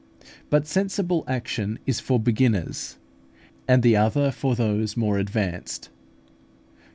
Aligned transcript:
But 0.49 0.65
sensible 0.65 1.23
action 1.27 1.77
is 1.85 1.99
for 1.99 2.19
beginners, 2.19 2.97
and 3.67 3.83
the 3.83 3.97
other 3.97 4.31
for 4.31 4.55
those 4.55 4.97
more 4.97 5.19
advanced. 5.19 5.91